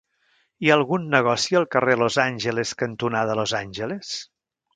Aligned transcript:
Hi 0.61 0.69
ha 0.71 0.77
algun 0.77 1.03
negoci 1.15 1.57
al 1.59 1.67
carrer 1.75 1.97
Los 2.05 2.17
Angeles 2.25 2.73
cantonada 2.81 3.37
Los 3.43 3.55
Angeles? 3.61 4.17